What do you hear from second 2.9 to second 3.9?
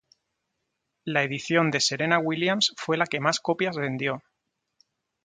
la que más copias